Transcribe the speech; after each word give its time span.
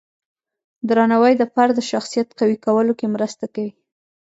درناوی 0.87 1.33
د 1.37 1.43
فرد 1.53 1.73
د 1.75 1.79
شخصیت 1.91 2.27
قوی 2.39 2.57
کولو 2.65 2.93
کې 2.99 3.07
مرسته 3.15 3.45
کوي. 3.53 3.71